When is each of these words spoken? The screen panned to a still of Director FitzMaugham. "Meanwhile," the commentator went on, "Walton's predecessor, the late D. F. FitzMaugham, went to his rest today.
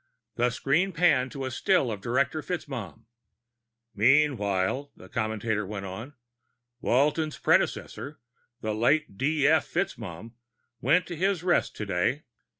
The 0.35 0.49
screen 0.49 0.93
panned 0.93 1.31
to 1.33 1.45
a 1.45 1.51
still 1.51 1.91
of 1.91 2.01
Director 2.01 2.41
FitzMaugham. 2.41 3.05
"Meanwhile," 3.93 4.91
the 4.97 5.07
commentator 5.09 5.63
went 5.63 5.85
on, 5.85 6.15
"Walton's 6.81 7.37
predecessor, 7.37 8.19
the 8.61 8.73
late 8.73 9.15
D. 9.19 9.47
F. 9.47 9.67
FitzMaugham, 9.71 10.31
went 10.81 11.05
to 11.05 11.15
his 11.15 11.43
rest 11.43 11.75
today. 11.75 12.23